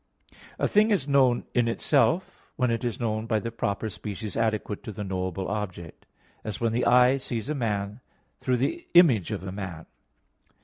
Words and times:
A 0.57 0.67
thing 0.67 0.89
is 0.89 1.07
known 1.07 1.45
in 1.53 1.67
itself 1.67 2.49
when 2.55 2.71
it 2.71 2.83
is 2.83 2.99
known 2.99 3.27
by 3.27 3.37
the 3.39 3.51
proper 3.51 3.87
species 3.87 4.35
adequate 4.35 4.81
to 4.81 4.91
the 4.91 5.03
knowable 5.03 5.47
object; 5.47 6.07
as 6.43 6.59
when 6.59 6.71
the 6.73 6.87
eye 6.87 7.19
sees 7.19 7.49
a 7.49 7.53
man 7.53 7.99
through 8.39 8.57
the 8.57 8.87
image 8.95 9.29
of 9.31 9.43
a 9.43 9.51
man. 9.51 9.85